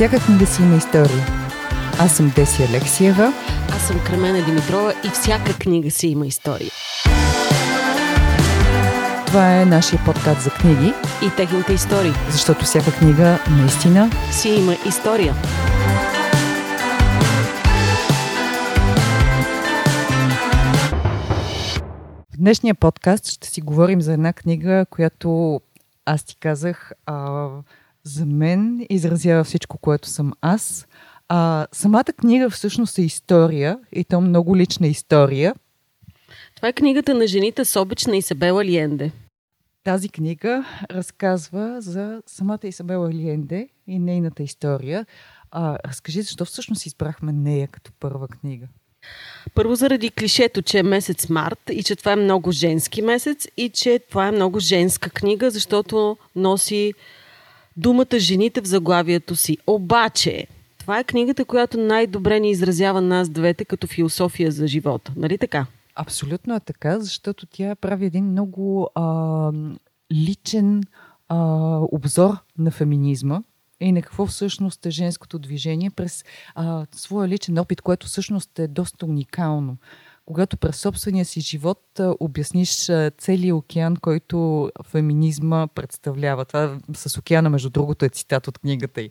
[0.00, 1.26] Всяка книга си има история.
[1.98, 3.32] Аз съм Деси Алексиева.
[3.68, 6.70] Аз съм Кремена Димитрова и всяка книга си има история.
[9.26, 10.92] Това е нашия подкаст за книги.
[11.22, 12.12] И техните истории.
[12.30, 15.34] Защото всяка книга наистина си има история.
[22.32, 25.60] В днешния подкаст ще си говорим за една книга, която
[26.06, 27.48] аз ти казах, а,
[28.04, 30.86] за мен изразява всичко, което съм аз.
[31.28, 35.54] А, самата книга всъщност е история и то много лична история.
[36.56, 39.12] Това е книгата на жените с обич на Исабела Лиенде.
[39.84, 45.06] Тази книга разказва за самата Исабела Лиенде и нейната история.
[45.50, 48.66] А, разкажи защо всъщност избрахме нея като първа книга?
[49.54, 53.68] Първо заради клишето, че е месец март и че това е много женски месец и
[53.68, 56.94] че това е много женска книга, защото носи
[57.76, 59.58] думата жените в заглавието си.
[59.66, 60.46] Обаче,
[60.78, 65.12] това е книгата, която най-добре ни изразява нас двете като философия за живота.
[65.16, 65.66] Нали така?
[65.94, 69.52] Абсолютно е така, защото тя прави един много а,
[70.12, 70.82] личен
[71.28, 71.36] а,
[71.92, 73.42] обзор на феминизма
[73.80, 76.24] и на какво всъщност е женското движение през
[76.54, 79.76] а, своя личен опит, което всъщност е доста уникално.
[80.30, 86.44] Когато през собствения си живот обясниш целият океан, който феминизма представлява.
[86.44, 89.10] Това с океана, между другото, е цитат от книгата й.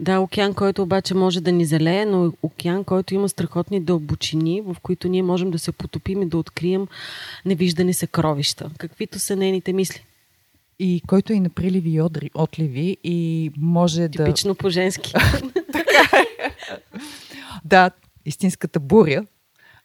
[0.00, 4.76] Да, океан, който обаче може да ни залее, но океан, който има страхотни дълбочини, в
[4.82, 6.86] които ние можем да се потопим и да открием
[7.44, 10.04] невиждани съкровища, каквито са нейните мисли.
[10.78, 14.24] И който е и на приливи и отливи и може Типично да...
[14.24, 15.12] Типично по-женски.
[15.72, 16.50] така е.
[17.64, 17.90] Да,
[18.24, 19.24] истинската буря,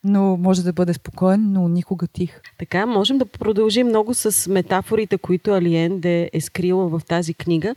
[0.04, 2.42] но може да бъде спокоен, но никога тих.
[2.60, 7.76] Така, можем да продължим много с метафорите, които Алиенде е скрила в тази книга.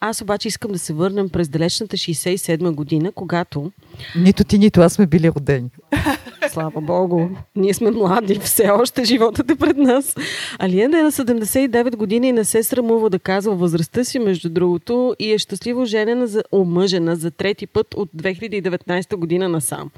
[0.00, 3.72] Аз обаче искам да се върнем през далечната 67 година, когато...
[4.16, 5.70] Нито ти, нито аз сме били родени.
[6.48, 10.16] Слава Богу, ние сме млади, все още животът е пред нас.
[10.58, 15.16] Алиенда е на 79 години и не се срамува да казва възрастта си, между другото,
[15.18, 19.90] и е щастливо женена за омъжена за трети път от 2019 година насам.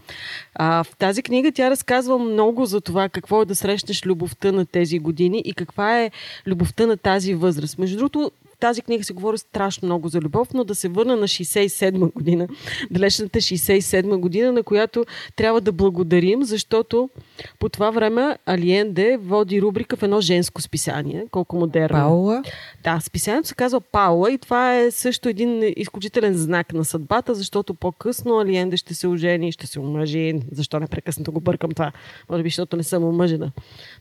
[0.55, 4.67] А, в тази книга тя разказва много за това какво е да срещнеш любовта на
[4.67, 6.11] тези години и каква е
[6.47, 7.79] любовта на тази възраст.
[7.79, 11.29] Между другото, тази книга се говори страшно много за любов, но да се върна на
[11.29, 12.49] 67 година,
[12.91, 15.05] далечната 67 година, на която
[15.37, 17.11] трябва да благодарим, защото
[17.59, 21.25] по това време Алиенде води рубрика в едно женско списание.
[21.31, 21.97] Колко модерно.
[21.97, 22.43] Паула?
[22.85, 27.75] Да, списанието се казва Паула и това е също един изключителен знак на съдбата, защото
[27.75, 30.35] по-късно Алиенде ще се ожени, ще се омъжи.
[30.53, 31.93] Защо непрекъснато го бъркам това?
[32.31, 33.53] Може би, защото не съм омъжена.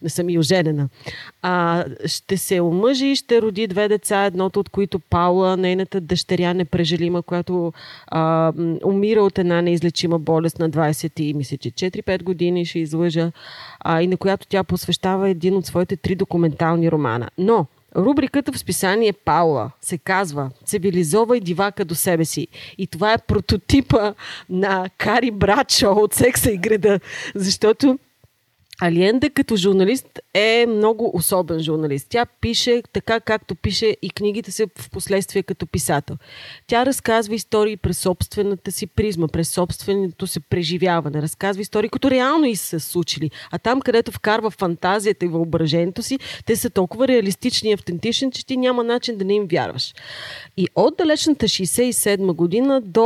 [0.01, 0.89] Не съм и оженена.
[1.41, 6.53] А, ще се омъжи, ще роди две деца, едно едното от които Паула, нейната дъщеря
[6.53, 7.73] непрежелима, която
[8.07, 8.53] а,
[8.85, 13.31] умира от една неизлечима болест на 20 и мисля, че 4-5 години, ще излъжа,
[13.79, 17.29] а, и на която тя посвещава един от своите три документални романа.
[17.37, 17.65] Но
[17.95, 22.47] Рубриката в списание Паула се казва Цивилизовай дивака до себе си.
[22.77, 24.13] И това е прототипа
[24.49, 26.99] на Кари Братшо от Секса и града.
[27.35, 27.99] Защото
[28.81, 32.07] Алиенде като журналист е много особен журналист.
[32.09, 36.17] Тя пише така, както пише и книгите се в последствие като писател.
[36.67, 41.21] Тя разказва истории през собствената си призма, през собственото си преживяване.
[41.21, 43.31] Разказва истории, които реално и са случили.
[43.51, 48.45] А там, където вкарва фантазията и въображението си, те са толкова реалистични и автентични, че
[48.45, 49.93] ти няма начин да не им вярваш.
[50.57, 53.01] И от далечната 67 година до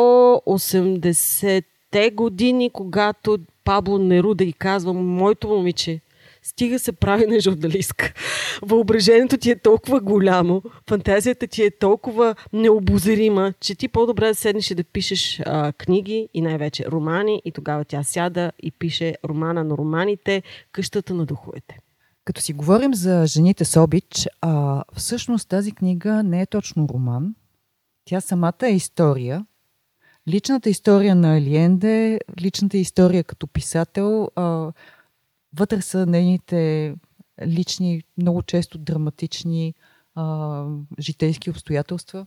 [0.48, 6.02] 80-те години, когато Пабло Неруда и казва, моето момиче,
[6.44, 8.14] стига се прави на журналистка.
[8.62, 14.72] Въображението ти е толкова голямо, фантазията ти е толкова необозрима, че ти по-добре да седнеш
[14.72, 19.64] и да пишеш а, книги и най-вече романи и тогава тя сяда и пише романа
[19.64, 21.80] на романите Къщата на духовете.
[22.26, 27.36] Като си говорим за жените с обич, а, всъщност тази книга не е точно роман.
[28.06, 29.46] Тя самата е история,
[30.28, 34.72] личната история на Алиенде, личната история като писател, а,
[35.54, 36.96] вътре са нейните
[37.46, 39.74] лични, много често драматични
[40.16, 40.66] а,
[41.00, 42.26] житейски обстоятелства.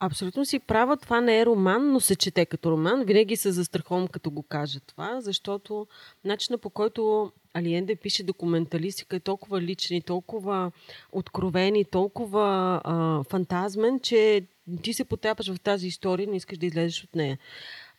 [0.00, 0.96] Абсолютно си права.
[0.96, 3.04] Това не е роман, но се чете като роман.
[3.04, 5.86] Винаги се застраховам, като го кажа това, защото
[6.24, 10.72] начинът по който Алиенде пише документалистика е толкова личен, толкова
[11.12, 14.46] откровен и толкова а, фантазмен, че
[14.82, 17.38] ти се потапаш в тази история, не искаш да излезеш от нея.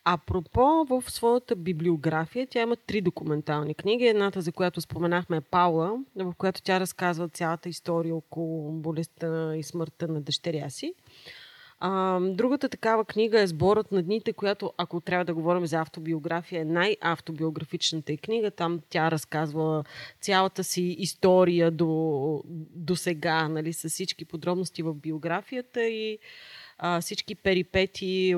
[0.03, 4.07] Апропо, в своята библиография тя има три документални книги.
[4.07, 9.63] Едната, за която споменахме е Паула, в която тя разказва цялата история около болестта и
[9.63, 10.93] смъртта на дъщеря си.
[11.79, 16.61] А, другата такава книга е Сборът на дните, която, ако трябва да говорим за автобиография,
[16.61, 18.51] е най-автобиографичната и книга.
[18.51, 19.83] Там тя разказва
[20.21, 22.43] цялата си история до,
[22.75, 26.19] до сега, нали, с всички подробности в биографията и
[26.79, 28.35] а, всички перипети,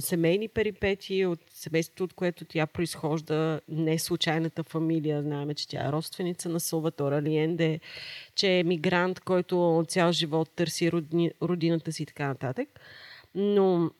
[0.00, 5.22] семейни перипети от семейството, от което тя произхожда, не случайната фамилия.
[5.22, 7.80] Знаем, че тя е родственица на Салватора Алиенде,
[8.34, 12.68] че е мигрант, който цял живот търси родни, родината си и така нататък.
[13.34, 13.90] Но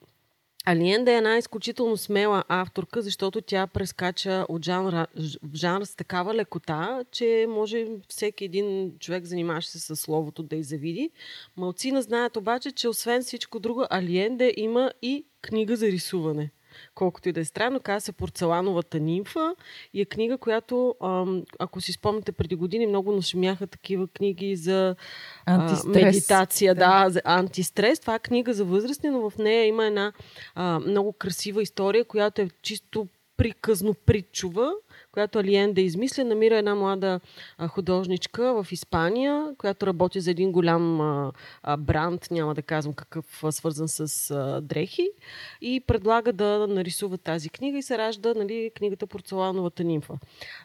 [0.65, 5.07] Алиенда е една изключително смела авторка, защото тя прескача от жанра,
[5.53, 10.63] жанр с такава лекота, че може всеки един човек, занимаващ се с словото, да и
[10.63, 11.09] завиди.
[11.57, 16.51] Малцина знаят обаче, че освен всичко друго, Алиенда има и книга за рисуване
[16.95, 19.55] колкото и да е странно, казва се Порцелановата нимфа
[19.93, 20.95] и е книга, която,
[21.59, 24.95] ако си спомните преди години, много нашумяха такива книги за
[25.45, 26.03] антистрес.
[26.03, 27.03] медитация, да.
[27.03, 27.99] да, за антистрес.
[27.99, 30.13] Това е книга за възрастни, но в нея има една
[30.55, 34.71] а, много красива история, която е чисто приказно притчува
[35.13, 37.19] която Алиен да измисля, намира една млада
[37.57, 41.31] а, художничка в Испания, която работи за един голям а,
[41.63, 45.09] а, бранд, няма да казвам какъв, а, свързан с а, дрехи,
[45.61, 50.13] и предлага да нарисува тази книга и се ражда нали, книгата Порцелановата нимфа.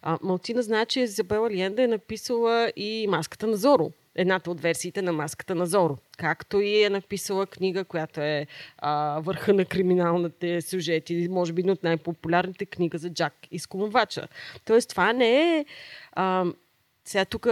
[0.02, 5.02] А, Малтина знае, че Изабела Лиенда е написала и Маската на Зоро едната от версиите
[5.02, 5.98] на маската на Зоро.
[6.16, 8.46] Както и е написала книга, която е
[8.78, 14.28] а, върха на криминалните сюжети, може би от най-популярните книга за Джак изкумвача.
[14.64, 15.64] Тоест, това не е...
[16.12, 16.44] А,
[17.04, 17.46] сега тук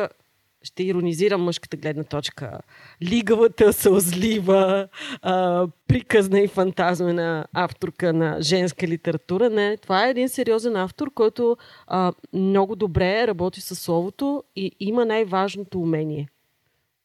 [0.62, 2.60] ще иронизирам мъжката гледна точка.
[3.02, 4.88] Лигавата, сълзлива,
[5.22, 9.50] а, приказна и фантазмена авторка на женска литература.
[9.50, 15.04] Не, това е един сериозен автор, който а, много добре работи със словото и има
[15.04, 16.28] най-важното умение–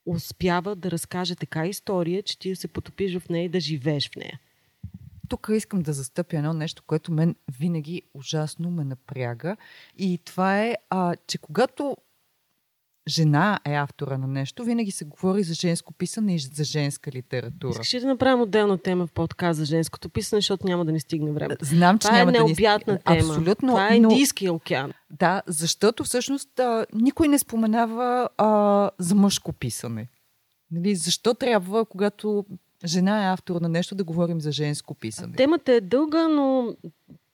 [0.06, 4.10] успява да разкаже така история, че ти да се потопиш в нея и да живееш
[4.10, 4.40] в нея.
[5.30, 9.58] Тук искам да застъпя едно нещо, което мен винаги ужасно ме напряга.
[9.98, 11.98] И това е, а, че когато
[13.12, 17.80] жена е автора на нещо, винаги се говори за женско писане и за женска литература.
[17.82, 21.32] Искаш да направим отделна тема в подкаст за женското писане, защото няма да ни стигне
[21.32, 21.56] време.
[21.62, 23.20] Знам, че Това няма е необятна да ни...
[23.20, 23.30] тема.
[23.34, 23.68] Абсолютно.
[23.68, 24.94] Това е Индийския океан.
[25.10, 30.08] Да, защото всъщност а, никой не споменава а, за мъжко писане.
[30.72, 32.46] Нали, защо трябва, когато
[32.86, 35.36] жена е автор на нещо, да говорим за женско писане?
[35.36, 36.76] Темата е дълга, но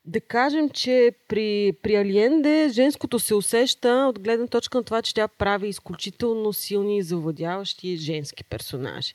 [0.07, 5.13] да кажем, че при, при Алиенде женското се усеща от гледна точка на това, че
[5.13, 9.13] тя прави изключително силни и завладяващи женски персонажи.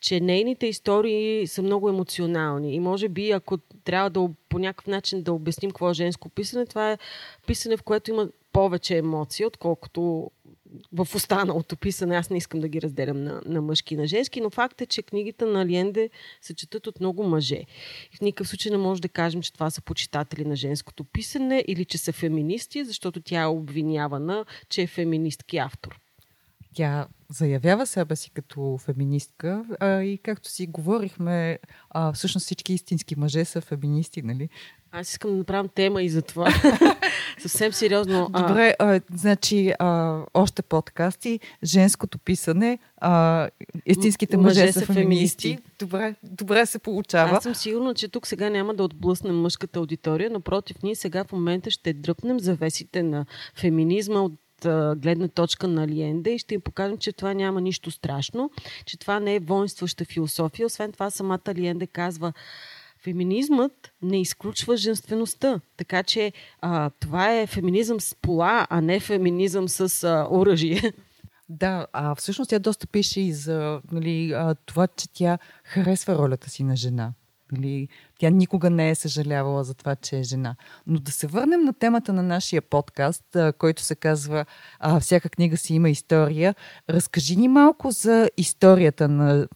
[0.00, 2.74] Че нейните истории са много емоционални.
[2.74, 6.66] И може би, ако трябва да по някакъв начин да обясним какво е женско писане,
[6.66, 6.98] това е
[7.46, 10.30] писане, в което има повече емоции, отколкото
[10.92, 12.16] в останалото писане.
[12.16, 14.86] Аз не искам да ги разделям на, на мъжки и на женски, но факт е,
[14.86, 17.64] че книгите на Алиенде се четат от много мъже.
[18.12, 21.64] И в никакъв случай не може да кажем, че това са почитатели на женското писане
[21.68, 26.00] или че са феминисти, защото тя е обвинявана, че е феминистки автор.
[26.74, 31.58] Тя заявява себе си като феминистка а, и както си говорихме,
[31.90, 34.48] а, всъщност всички истински мъже са феминисти, нали?
[34.92, 36.52] Аз искам да направим тема и за това.
[37.38, 38.30] Съвсем сериозно.
[38.32, 43.48] Добре, а, значи а, още подкасти, женското писане, а,
[43.86, 45.48] истинските мъже, мъже са феминисти.
[45.48, 45.70] феминисти.
[45.78, 47.36] Добре, добре се получава.
[47.36, 50.30] Аз съм сигурна, че тук сега няма да отблъснем мъжката аудитория.
[50.30, 54.32] Напротив, ние сега в момента ще дръпнем завесите на феминизма от
[54.96, 58.50] гледна точка на Лиенде и ще им покажем, че това няма нищо страшно,
[58.86, 60.66] че това не е воинстваща философия.
[60.66, 62.32] Освен това, самата Лиенде казва,
[63.02, 65.60] феминизмът не изключва женствеността.
[65.76, 70.92] Така че а, това е феминизъм с пола, а не феминизъм с а, оръжие.
[71.48, 76.50] Да, а всъщност тя доста пише и за нали, а, това, че тя харесва ролята
[76.50, 77.12] си на жена.
[77.52, 77.88] Нали,
[78.18, 80.56] тя никога не е съжалявала за това, че е жена.
[80.86, 84.46] Но да се върнем на темата на нашия подкаст, а, който се казва
[84.78, 86.54] а, Всяка книга си има история.
[86.90, 89.48] Разкажи ни малко за историята на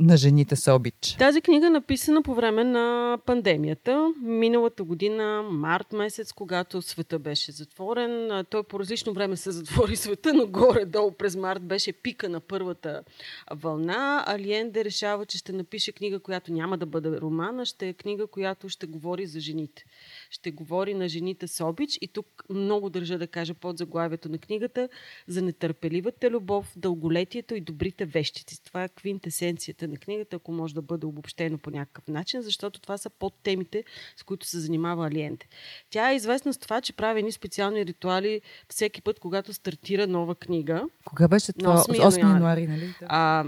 [0.00, 1.16] на жените с обич.
[1.18, 4.12] Тази книга е написана по време на пандемията.
[4.22, 8.44] Миналата година, март месец, когато света беше затворен.
[8.50, 13.02] Той по различно време се затвори света, но горе-долу през март беше пика на първата
[13.50, 14.24] вълна.
[14.26, 18.68] Алиенде решава, че ще напише книга, която няма да бъде романа, ще е книга, която
[18.68, 19.84] ще говори за жените
[20.30, 21.98] ще говори на жените с обич.
[22.00, 24.88] И тук много държа да кажа под заглавието на книгата
[25.26, 28.64] за нетърпеливата любов, дълголетието и добрите вещици.
[28.64, 32.98] Това е квинтесенцията на книгата, ако може да бъде обобщено по някакъв начин, защото това
[32.98, 33.84] са под темите,
[34.16, 35.48] с които се занимава Алиенте.
[35.90, 40.34] Тя е известна с това, че прави едни специални ритуали всеки път, когато стартира нова
[40.34, 40.84] книга.
[41.04, 41.76] Кога беше това?
[41.76, 42.94] 8 януари, нали?
[43.06, 43.44] А,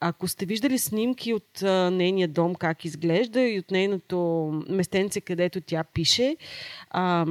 [0.00, 4.18] ако сте виждали снимки от а, нейния дом, как изглежда и от нейното
[4.68, 6.36] местенце, където тя пише,
[6.90, 7.26] а,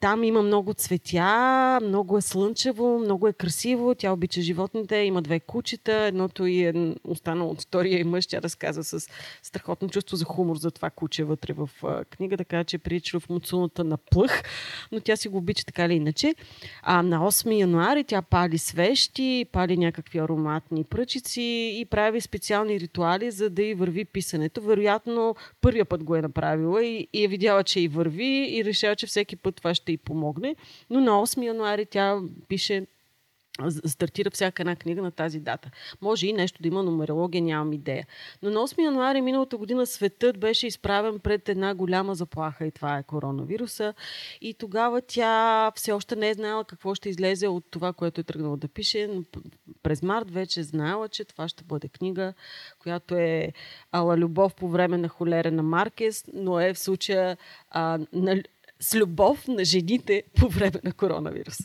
[0.00, 3.94] там има много цветя, много е слънчево, много е красиво.
[3.94, 8.26] Тя обича животните, има две кучета, едното и е останало от втория и мъж.
[8.26, 9.08] Тя разказа с
[9.42, 13.28] страхотно чувство за хумор за това куче вътре в а, книга, така че прилича в
[13.28, 14.42] муцуната на плъх,
[14.92, 16.34] но тя си го обича така или иначе.
[16.82, 23.30] А на 8 януари тя пали свещи, пали някакви ароматни пръчици и прави специални ритуали,
[23.30, 24.60] за да й върви писането.
[24.60, 28.96] Вероятно, първия път го е направила и, и е видяла, че и върви и решава,
[28.96, 30.56] че всеки път това ще й помогне.
[30.90, 32.86] Но на 8 януари тя пише
[33.86, 35.70] стартира всяка една книга на тази дата.
[36.00, 38.06] Може и нещо да има нумерология, нямам идея.
[38.42, 42.98] Но на 8 януари миналата година светът беше изправен пред една голяма заплаха и това
[42.98, 43.94] е коронавируса.
[44.40, 48.24] И тогава тя все още не е знаела какво ще излезе от това, което е
[48.24, 49.08] тръгнала да пише.
[49.82, 52.34] През март вече знаела, че това ще бъде книга,
[52.78, 53.52] която е
[53.92, 57.36] ала любов по време на холера на Маркес, но е в случая
[57.70, 58.42] а, на,
[58.80, 61.56] с любов на жените по време на коронавирус.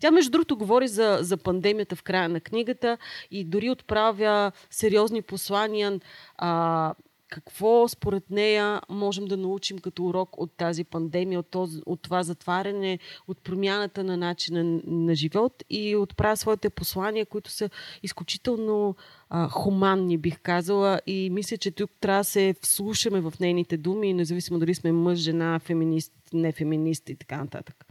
[0.00, 2.98] Тя, между другото, говори за, за пандемията в края на книгата
[3.30, 6.00] и дори отправя сериозни послания.
[6.36, 6.94] А,
[7.30, 12.22] какво според нея можем да научим като урок от тази пандемия, от, този, от това
[12.22, 17.70] затваряне, от промяната на начина на живот и отправя своите послания, които са
[18.02, 18.96] изключително
[19.30, 21.00] а, хуманни, бих казала.
[21.06, 25.18] И мисля, че тук трябва да се вслушаме в нейните думи, независимо дали сме мъж,
[25.18, 27.86] жена, феминист, не феминист и така нататък.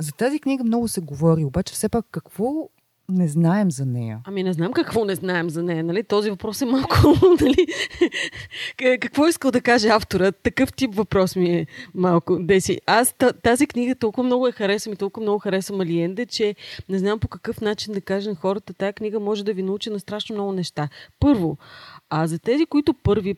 [0.00, 2.68] За тази книга много се говори, обаче все пак какво
[3.08, 4.20] не знаем за нея?
[4.24, 6.02] Ами не знам какво не знаем за нея, нали?
[6.02, 6.96] Този въпрос е малко,
[7.40, 7.66] нали?
[9.00, 10.36] какво искал да каже авторът?
[10.42, 12.38] Такъв тип въпрос ми е малко.
[12.38, 16.54] Деси, аз тази книга толкова много я харесвам и толкова много харесвам Алиенде, че
[16.88, 19.90] не знам по какъв начин да кажа на хората, тази книга може да ви научи
[19.90, 20.88] на страшно много неща.
[21.20, 21.58] Първо,
[22.10, 23.36] а за тези, които първи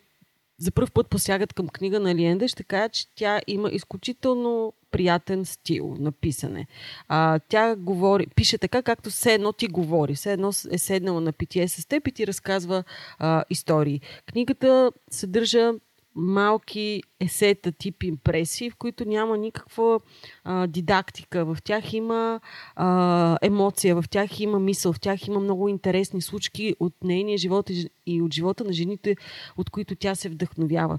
[0.59, 5.45] за първ път посягат към книга на Алиенде, ще кажа, че тя има изключително приятен
[5.45, 6.66] стил на писане.
[7.09, 10.14] А, тя говори, пише така, както все едно ти говори.
[10.14, 12.85] Все едно е седнала на питие с теб и ти разказва
[13.18, 14.00] а, истории.
[14.26, 15.73] Книгата съдържа
[16.19, 20.01] малки есета тип импресии, в които няма никаква
[20.45, 21.45] а, дидактика.
[21.45, 22.41] В тях има
[22.77, 27.71] а, емоция, в тях има мисъл, в тях има много интересни случки от нейния живот
[28.07, 29.17] и от живота на жените,
[29.57, 30.99] от които тя се вдъхновява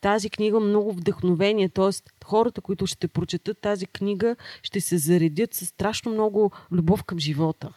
[0.00, 1.90] тази книга много вдъхновение, т.е.
[2.24, 7.72] хората, които ще прочетат тази книга, ще се заредят с страшно много любов към живота.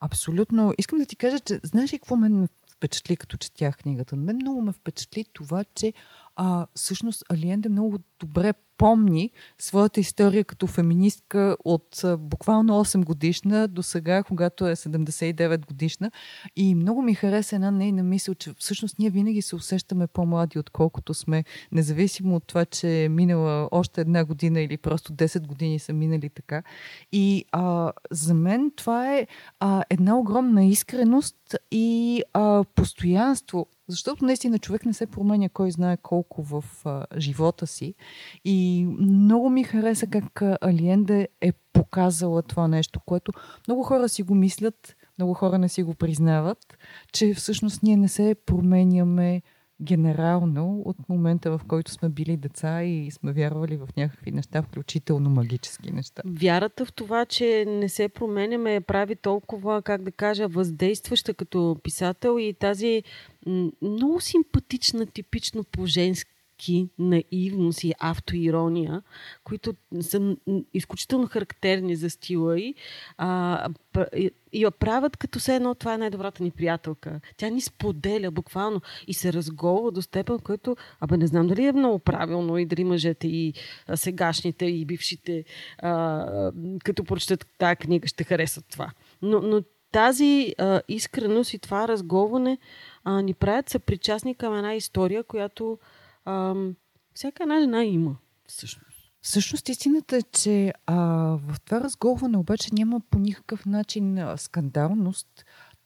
[0.00, 0.74] Абсолютно.
[0.78, 2.48] Искам да ти кажа, че знаеш ли какво мен ме
[2.80, 4.16] впечатли, като четях книгата?
[4.16, 5.92] Мен много ме впечатли това, че
[6.36, 13.68] а, всъщност Алиенде много добре помни своята история като феминистка от а, буквално 8 годишна
[13.68, 16.10] до сега, когато е 79 годишна.
[16.56, 21.14] И много ми хареса една нейна мисъл, че всъщност ние винаги се усещаме по-млади, отколкото
[21.14, 25.92] сме, независимо от това, че е минала още една година или просто 10 години са
[25.92, 26.62] минали така.
[27.12, 29.26] И а, за мен това е
[29.60, 31.36] а, една огромна искреност
[31.70, 37.66] и а, постоянство защото наистина човек не се променя кой знае колко в а, живота
[37.66, 37.94] си.
[38.44, 43.32] И много ми хареса как Алиенде е показала това нещо, което
[43.68, 46.78] много хора си го мислят, много хора не си го признават,
[47.12, 49.42] че всъщност ние не се променяме
[49.82, 55.30] генерално от момента, в който сме били деца и сме вярвали в някакви неща, включително
[55.30, 56.22] магически неща.
[56.26, 62.36] Вярата в това, че не се променяме, прави толкова, как да кажа, въздействаща като писател
[62.40, 63.02] и тази
[63.82, 66.29] много симпатична, типично по-женски
[66.60, 69.02] нотки наивност и автоирония,
[69.44, 70.36] които са
[70.74, 72.74] изключително характерни за стила й,
[73.18, 73.68] а,
[74.16, 77.20] и я правят като все едно това е най-добрата ни приятелка.
[77.36, 81.72] Тя ни споделя буквално и се разголва до степен, който, абе не знам дали е
[81.72, 83.54] много правилно и дали мъжете и
[83.94, 85.44] сегашните и бившите,
[85.78, 86.52] а,
[86.84, 88.90] като прочетат тази книга, ще харесат това.
[89.22, 89.62] Но, но
[89.92, 92.58] тази а, искреност и това разговане
[93.04, 95.78] а, ни правят съпричастни към една история, която
[96.24, 96.54] а,
[97.14, 98.90] всяка една жена има, всъщност.
[99.22, 100.96] Всъщност истината е, че а,
[101.36, 105.44] в това разговане обаче няма по никакъв начин скандалност.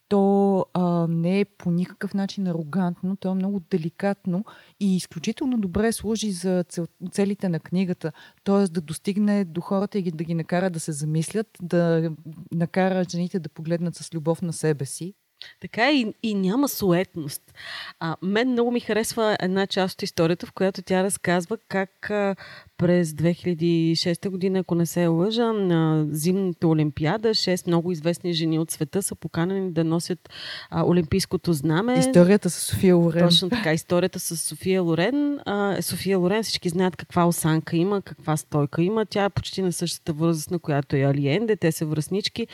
[0.09, 4.45] То а, не е по никакъв начин арогантно, то е много деликатно
[4.81, 8.13] и изключително добре служи за цел, целите на книгата.
[8.45, 8.69] Т.е.
[8.69, 12.13] да достигне до хората и да ги накара да се замислят, да
[12.53, 15.15] накара жените да погледнат с любов на себе си
[15.61, 17.55] така и, и няма суетност.
[18.01, 22.37] А, мен много ми харесва една част от историята, в която тя разказва как а,
[22.85, 27.35] през 2006 година, ако не се лъжа, на зимната олимпиада.
[27.35, 30.29] Шест много известни жени от света са поканени да носят
[30.71, 31.99] а, олимпийското знаме.
[31.99, 33.29] Историята с София Лорен.
[33.29, 35.41] Точно така, историята с София Лорен.
[35.47, 39.07] А, София Лорен всички знаят каква осанка има, каква стойка има.
[39.07, 41.57] Тя е почти на същата възраст, на която е Алиенде.
[41.57, 42.47] Те са връзнички.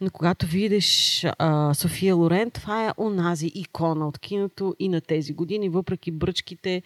[0.00, 5.32] Но когато видиш а, София Лорен, това е онази икона от киното и на тези
[5.32, 6.82] години, въпреки бръчките,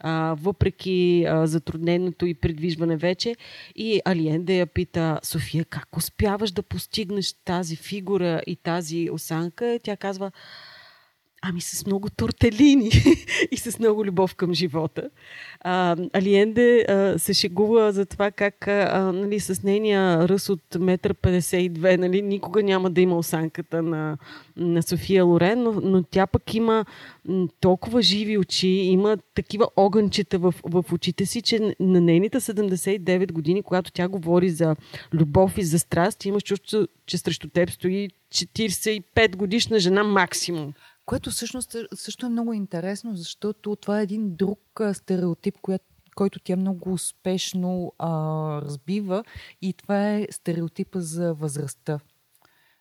[0.00, 3.36] а, въпреки а, затрудненото и придвижване вече.
[3.76, 9.78] И Алиенде я пита, София, как успяваш да постигнеш тази фигура и тази осанка?
[9.82, 10.30] Тя казва,
[11.42, 12.90] Ами с много тортелини
[13.50, 15.10] и с много любов към живота.
[15.60, 21.78] А, Алиенде а, се шегува за това как а, нали, с нейния ръст от 1,52
[21.78, 24.18] м нали, никога няма да има осанката на,
[24.56, 26.84] на София Лорен, но, но тя пък има
[27.60, 33.62] толкова живи очи, има такива огънчета в, в очите си, че на нейните 79 години,
[33.62, 34.76] когато тя говори за
[35.14, 40.72] любов и за страст, имаш чувство, че срещу теб стои 45 годишна жена максимум.
[41.10, 45.54] Което всъщност също е много интересно, защото това е един друг стереотип,
[46.14, 48.08] който тя много успешно а,
[48.62, 49.24] разбива
[49.62, 52.00] и това е стереотипа за възрастта.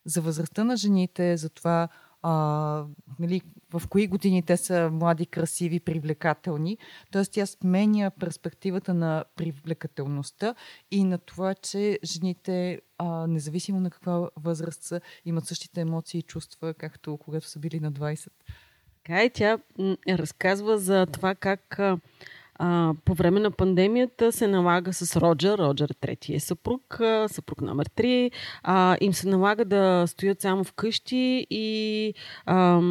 [0.05, 1.87] За възрастта на жените, за това
[2.21, 2.85] а,
[3.19, 3.41] нали,
[3.73, 6.77] в кои години те са млади, красиви, привлекателни.
[7.11, 10.55] Тоест тя сменя перспективата на привлекателността
[10.91, 16.23] и на това, че жените, а, независимо на каква възраст са, имат същите емоции и
[16.23, 18.27] чувства, както когато са били на 20.
[19.03, 19.57] Така и тя
[20.09, 21.79] разказва за това как
[22.59, 27.85] а, по време на пандемията се налага с Роджер, Роджер е третия съпруг, съпруг номер
[27.95, 28.31] три,
[28.63, 32.13] а, им се налага да стоят само вкъщи и
[32.45, 32.81] а,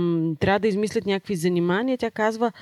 [0.40, 1.98] трябва да измислят някакви занимания.
[1.98, 2.52] Тя казва,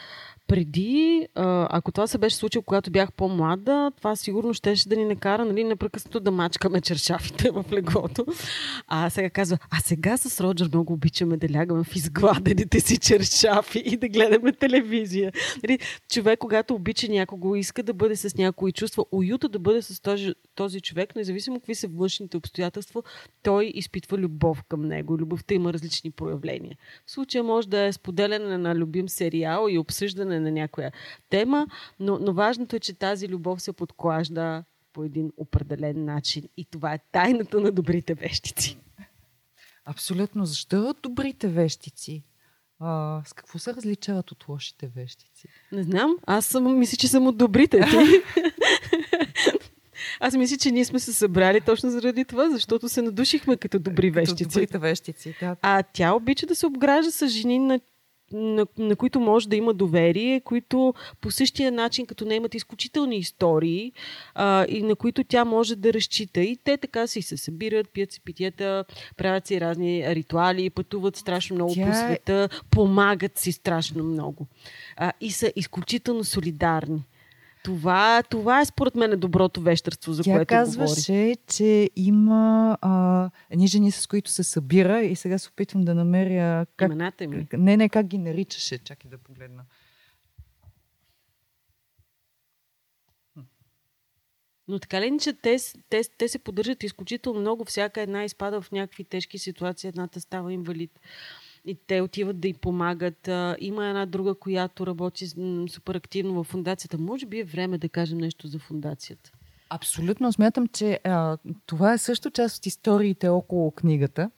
[0.46, 5.44] преди, ако това се беше случило, когато бях по-млада, това сигурно щеше да ни накара
[5.44, 8.26] нали, непрекъснато да мачкаме чершафите в леглото.
[8.88, 13.82] А сега казва, а сега с Роджер много обичаме да лягаме в изгладените си чершафи
[13.84, 15.32] и да гледаме телевизия.
[15.62, 15.78] Нали,
[16.10, 20.34] човек, когато обича някого, иска да бъде с някой, чувства уюта да бъде с този,
[20.54, 23.02] този човек, независимо какви са външните обстоятелства,
[23.42, 25.18] той изпитва любов към него.
[25.18, 26.76] Любовта има различни проявления.
[27.06, 30.92] В случая може да е споделяне на любим сериал и обсъждане обсъждане на някоя
[31.30, 31.66] тема,
[32.00, 36.48] но, но важното е, че тази любов се подклажда по един определен начин.
[36.56, 38.78] И това е тайната на добрите вещици.
[39.84, 40.46] Абсолютно.
[40.46, 42.24] Защо добрите вещици?
[42.80, 45.48] А, с какво се различават от лошите вещици?
[45.72, 46.16] Не знам.
[46.26, 47.80] Аз съм, мисля, че съм от добрите.
[50.20, 54.10] Аз мисля, че ние сме се събрали точно заради това, защото се надушихме като добри
[54.10, 54.44] вещици.
[54.44, 55.56] Като добрите вещици, да.
[55.62, 57.80] А тя обича да се обгражда с жени на
[58.32, 63.16] на, на които може да има доверие, които по същия начин, като не имат изключителни
[63.16, 63.92] истории
[64.34, 66.40] а, и на които тя може да разчита.
[66.40, 68.84] И те така си се събират, пият си питията,
[69.16, 71.82] правят си разни ритуали, пътуват страшно много тя...
[71.82, 74.46] по е света, помагат си страшно много.
[74.96, 77.02] А, и са изключително солидарни.
[77.66, 81.36] Това, това е според мен доброто вещерство, за Тя което казваше, говори.
[81.46, 86.66] че има а, едни жени, с които се събира и сега се опитвам да намеря...
[86.76, 86.86] Как...
[86.86, 87.46] Имената ми?
[87.52, 88.78] Не, не, как ги наричаше.
[88.78, 89.62] Чакай да погледна.
[94.68, 95.56] Но така ли, че те,
[95.88, 97.64] те, те се поддържат изключително много.
[97.64, 101.00] Всяка една изпада в някакви тежки ситуации, едната става инвалид
[101.66, 103.28] и те отиват да й помагат.
[103.58, 105.26] Има една друга, която работи
[105.68, 106.98] супер активно в фундацията.
[106.98, 109.30] Може би е време да кажем нещо за фундацията.
[109.70, 110.32] Абсолютно.
[110.32, 114.30] Смятам, че а, това е също част от историите около книгата.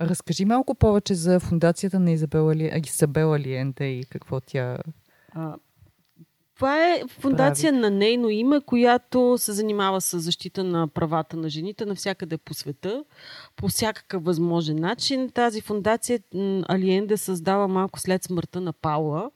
[0.00, 2.54] Разкажи малко повече за фундацията на Изабела,
[2.86, 4.78] Изабела Лиенте и какво тя...
[5.32, 5.54] А,
[6.62, 7.80] това е фундация прави.
[7.80, 13.04] на нейно име, която се занимава с защита на правата на жените навсякъде по света,
[13.56, 15.30] по всякакъв възможен начин.
[15.30, 16.20] Тази фундация
[16.68, 19.30] Алиенде създава малко след смъртта на Паула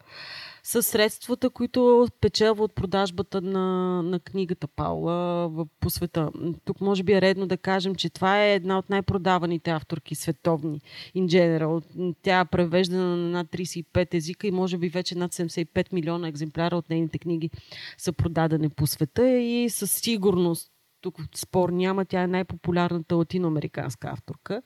[0.66, 5.50] с средствата, които печелва от продажбата на, на книгата Паула
[5.80, 6.30] по света.
[6.64, 10.80] Тук може би е редно да кажем, че това е една от най-продаваните авторки световни
[11.16, 11.82] in general.
[12.22, 16.76] Тя е превеждана на над 35 езика и може би вече над 75 милиона екземпляра
[16.76, 17.50] от нейните книги
[17.98, 24.62] са продадени по света и със сигурност тук спор няма, тя е най-популярната латиноамериканска авторка.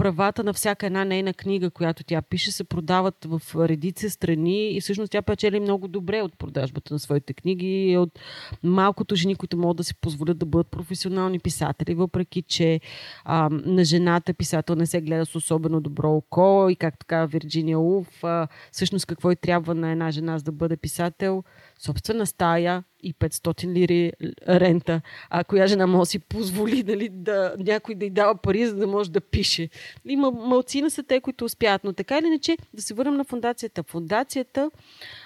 [0.00, 4.80] Правата на всяка една нейна книга, която тя пише, се продават в редица страни и
[4.80, 8.18] всъщност тя печели много добре от продажбата на своите книги и от
[8.62, 12.80] малкото жени, които могат да си позволят да бъдат професионални писатели, въпреки че
[13.24, 17.78] а, на жената писател не се гледа с особено добро око и както казва Вирджиния
[17.78, 21.44] Улф, а, всъщност какво и трябва на една жена за да бъде писател–
[21.80, 24.12] собствена стая и 500 лири
[24.48, 25.00] рента.
[25.30, 28.76] А коя жена може да си позволи дали, да, някой да й дава пари, за
[28.76, 29.68] да може да пише.
[30.04, 31.84] Има малцина са те, които успяват.
[31.84, 33.82] Но така или иначе, да се върнем на фундацията.
[33.82, 34.70] Фундацията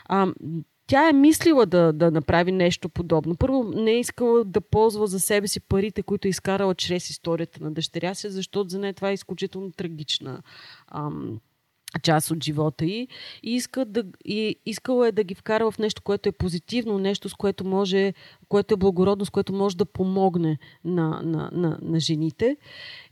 [0.05, 0.27] а,
[0.87, 3.37] тя е мислила да, да направи нещо подобно.
[3.37, 7.65] Първо, не е искала да ползва за себе си парите, които е изкарала чрез историята
[7.65, 10.43] на дъщеря си, защото за нея това е изключително трагична
[10.89, 11.41] ам,
[11.99, 13.09] част от живота й
[13.43, 17.29] и, иска да, и искала е да ги вкара в нещо, което е позитивно, нещо,
[17.29, 18.15] с което може,
[18.49, 22.57] което е благородно, с което може да помогне на, на, на, на жените.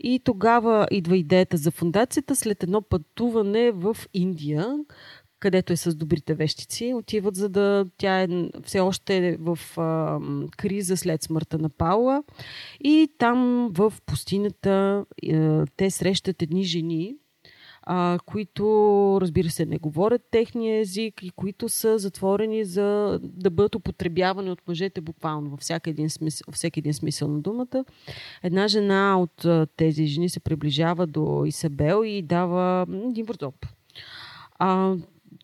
[0.00, 4.78] И тогава идва идеята за фундацията след едно пътуване в Индия,
[5.42, 7.86] където е с добрите вещици, отиват за да...
[7.98, 8.28] Тя е
[8.64, 10.20] все още е в а,
[10.56, 12.22] криза след смъртта на Паула
[12.80, 17.16] и там в пустинята а, те срещат едни жени,
[17.82, 23.74] а, които, разбира се, не говорят техния език и които са затворени за да бъдат
[23.74, 27.84] употребявани от мъжете буквално във всеки един смисъл, всеки един смисъл на думата.
[28.42, 33.66] Една жена от тези жени се приближава до Исабел и дава един върдоп.
[34.58, 34.94] А,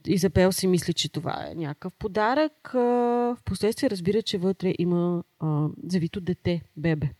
[0.06, 2.74] Изабел си мисли, че това е някакъв подарък.
[2.74, 7.10] А, впоследствие разбира, че вътре има а, завито дете, бебе.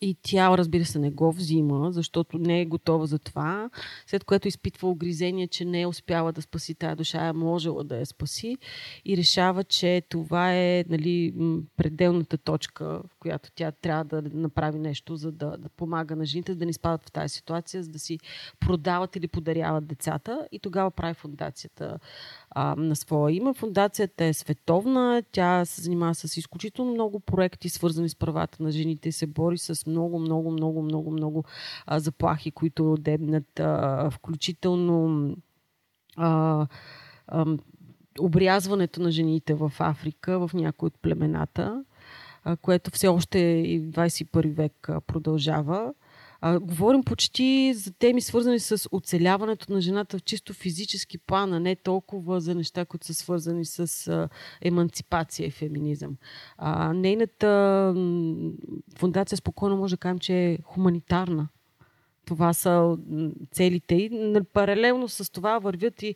[0.00, 3.70] И тя, разбира се, не го взима, защото не е готова за това,
[4.06, 7.96] след което изпитва огризение, че не е успяла да спаси тая душа, е можела да
[7.96, 8.56] я спаси
[9.04, 11.34] и решава, че това е нали,
[11.76, 16.54] пределната точка, в която тя трябва да направи нещо, за да, да помага на жените,
[16.54, 18.18] да не спадат в тази ситуация, за да си
[18.60, 20.48] продават или подаряват децата.
[20.52, 21.98] И тогава прави фундацията
[22.58, 23.54] а, на своя име.
[23.54, 29.08] Фундацията е световна, тя се занимава с изключително много проекти, свързани с правата на жените
[29.08, 31.44] и се бори с много, много, много, много, много
[31.86, 35.30] а, заплахи, които дебнат, а, включително
[36.16, 36.66] а,
[37.26, 37.46] а,
[38.20, 41.84] обрязването на жените в Африка, в някои от племената,
[42.44, 45.94] а, което все още и в 21 век продължава.
[46.46, 51.60] А, говорим почти за теми, свързани с оцеляването на жената в чисто физически план, а
[51.60, 54.28] не толкова за неща, които са свързани с а,
[54.62, 56.16] еманципация и феминизъм.
[56.58, 57.94] А, нейната
[58.98, 61.48] фундация спокойно може да кажем, че е хуманитарна.
[62.26, 62.96] Това са
[63.50, 63.94] целите.
[63.94, 66.14] И паралелно с това вървят и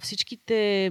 [0.00, 0.90] всичките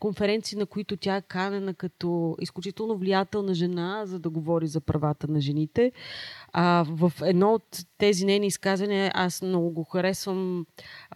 [0.00, 5.28] конференции, на които тя е канена като изключително влиятелна жена, за да говори за правата
[5.28, 5.92] на жените.
[6.52, 10.66] А, в едно от тези нейни изказвания, аз много го харесвам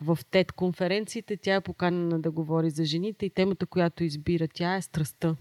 [0.01, 4.77] в ТЕД конференциите, тя е поканена да говори за жените и темата, която избира тя
[4.77, 5.37] е страстта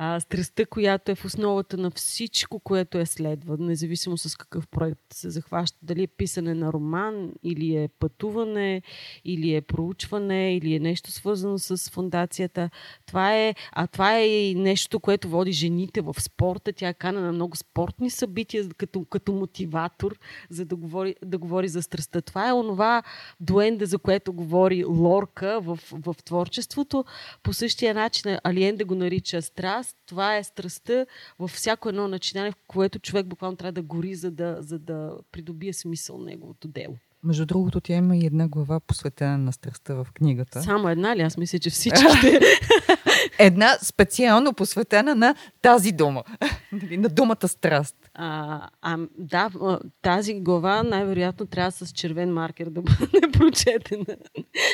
[0.00, 5.00] а, страстта, която е в основата на всичко, което е следва, независимо с какъв проект
[5.12, 5.78] се захваща.
[5.82, 8.82] Дали е писане на роман, или е пътуване,
[9.24, 12.70] или е проучване, или е нещо свързано с фундацията.
[13.06, 16.72] Това е, а това е и нещо, което води жените в спорта.
[16.72, 20.18] Тя е кана на много спортни събития като, като мотиватор,
[20.50, 22.22] за да говори, да говори за страстта.
[22.22, 23.02] Това е онова
[23.40, 27.04] дуенде, за което говори Лорка в, в творчеството.
[27.42, 31.06] По същия начин Алиенде го нарича страст, това е страстта
[31.38, 35.18] във всяко едно начинание, в което човек буквално трябва да гори, за да, за да
[35.32, 36.96] придобие смисъл неговото дело.
[37.22, 40.62] Между другото, тя има и една глава посветена на страстта в книгата.
[40.62, 41.20] Само една ли?
[41.20, 42.40] Аз мисля, че всичките.
[43.38, 46.22] една специално посветена на тази дума.
[46.72, 47.96] Нали, на думата страст.
[48.14, 49.50] А, а, да,
[50.02, 54.16] тази глава най-вероятно трябва с червен маркер да бъде прочетена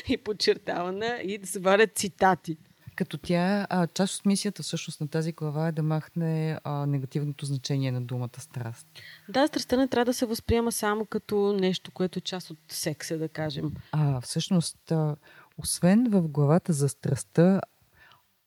[0.09, 2.57] и подчертавана и да се варят цитати.
[2.97, 7.47] Като тя, а, част от мисията всъщност на тази глава е да махне а, негативното
[7.47, 8.87] значение на думата страст.
[9.29, 13.19] Да, страстта не трябва да се възприема само като нещо, което е част от секса,
[13.19, 13.73] да кажем.
[13.93, 15.17] А, всъщност, а,
[15.59, 17.61] освен в главата за страстта,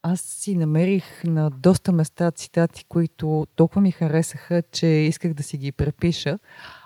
[0.02, 5.58] аз си намерих на доста места цитати, които толкова ми харесаха, че исках да си
[5.58, 6.40] ги препиша.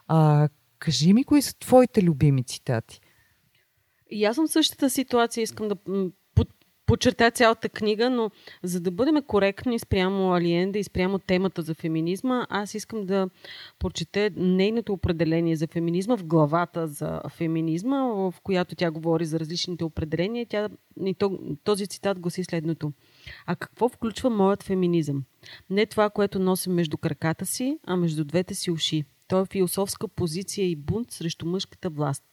[0.08, 3.02] А, кажи ми, кои са твоите любими цитати?
[4.10, 5.42] И аз съм същата ситуация.
[5.42, 5.76] Искам да
[6.86, 8.32] подчерта цялата книга, но
[8.64, 13.30] за да бъдем коректни спрямо Алиенда и спрямо темата за феминизма, аз искам да
[13.80, 19.84] прочета нейното определение за феминизма в главата за феминизма, в която тя говори за различните
[19.84, 20.46] определения.
[20.50, 20.70] Тя,
[21.06, 22.92] и то, този цитат гласи следното.
[23.46, 25.24] А какво включва моят феминизъм?
[25.70, 29.04] Не това, което носим между краката си, а между двете си уши.
[29.32, 32.24] Той е философска позиция и бунт срещу мъжката власт.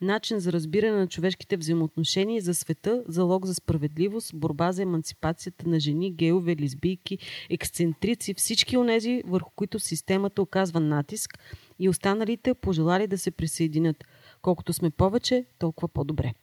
[0.00, 5.80] Начин за разбиране на човешките взаимоотношения за света, залог за справедливост, борба за емансипацията на
[5.80, 7.18] жени, геове, лесбийки,
[7.50, 11.38] ексцентрици, всички онези, върху които системата оказва натиск
[11.78, 14.04] и останалите пожелали да се присъединят.
[14.42, 16.34] Колкото сме повече, толкова по-добре.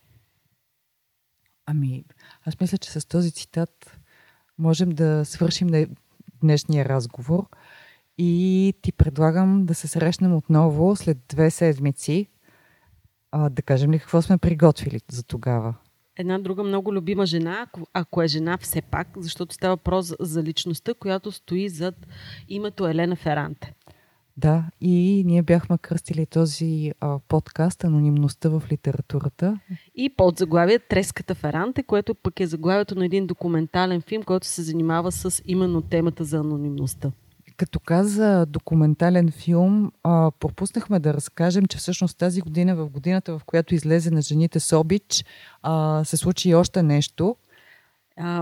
[1.66, 2.04] Ами,
[2.44, 3.98] аз мисля, че с този цитат
[4.58, 5.86] можем да свършим
[6.40, 7.48] днешния разговор
[8.18, 12.28] и ти предлагам да се срещнем отново след две седмици.
[13.30, 15.74] А, да кажем ли какво сме приготвили за тогава?
[16.16, 20.42] Една друга много любима жена, ако, ако е жена все пак, защото става въпрос за
[20.42, 22.06] личността, която стои зад
[22.48, 23.74] името Елена Феранте.
[24.36, 29.60] Да, и ние бяхме кръстили този а, подкаст Анонимността в литературата.
[29.94, 34.62] И под заглавие Треската Феранте, което пък е заглавието на един документален филм, който се
[34.62, 37.12] занимава с именно темата за анонимността.
[37.56, 43.44] Като каза документален филм, а, пропуснахме да разкажем, че всъщност тази година, в годината, в
[43.44, 45.24] която излезе на жените с обич,
[45.62, 47.36] а, се случи и още нещо.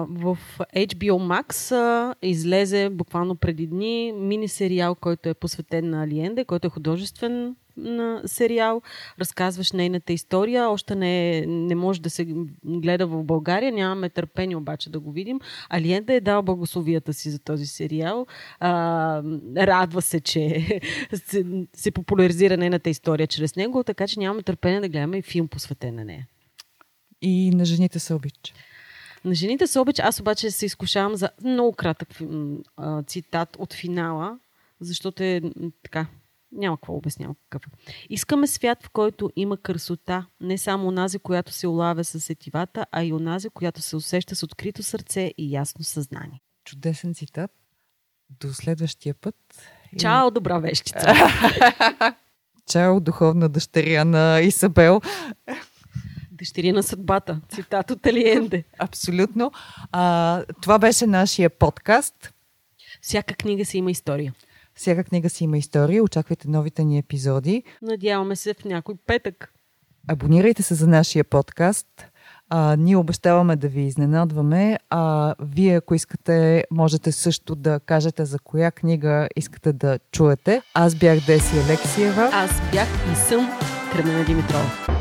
[0.09, 0.39] в
[0.77, 6.67] HBO Max а, излезе буквално преди дни мини сериал, който е посветен на Алиенде, който
[6.67, 8.83] е художествен на сериал,
[9.21, 10.71] разказваш нейната история.
[10.71, 12.27] Още не, не може да се
[12.65, 15.41] гледа в България, нямаме търпение обаче да го видим.
[15.69, 18.27] Алиенда е дал благословията си за този сериал.
[18.61, 19.23] А,
[19.57, 20.81] радва се, че
[21.15, 25.49] се, се популяризира нейната история чрез него, така че нямаме търпение да гледаме и филм
[25.49, 26.27] посветен на нея.
[27.23, 28.55] И на жените се обича.
[29.25, 30.03] На жените се обича.
[30.03, 32.09] Аз обаче се изкушавам за много кратък
[33.07, 34.39] цитат от финала,
[34.81, 35.41] защото е
[35.83, 36.07] така
[36.53, 37.73] няма какво обяснявам какъв.
[37.73, 37.93] Е.
[38.11, 43.05] Искаме свят, в който има красота, не само онази, която се улавя с сетивата, а
[43.05, 46.41] и онази, която се усеща с открито сърце и ясно съзнание.
[46.65, 47.51] Чудесен цитат.
[48.41, 49.37] До следващия път.
[49.99, 51.07] Чао, добра вещица!
[52.71, 55.01] Чао, духовна дъщеря на Исабел.
[56.31, 57.41] Дъщеря на съдбата.
[57.49, 58.65] Цитат от Алиенде.
[58.79, 59.53] Абсолютно.
[59.93, 62.33] А, това беше нашия подкаст.
[63.01, 64.35] Всяка книга си има история.
[64.75, 66.03] Всяка книга си има история.
[66.03, 67.63] Очаквайте новите ни епизоди.
[67.83, 69.53] Надяваме се в някой петък.
[70.09, 71.87] Абонирайте се за нашия подкаст.
[72.49, 74.79] А, ние обещаваме да ви изненадваме.
[74.91, 80.63] А вие, ако искате, можете също да кажете за коя книга искате да чуете.
[80.75, 82.31] Аз бях Деси Алексиева.
[82.33, 83.51] Аз бях и съм
[83.93, 84.92] Кремена Димитрова.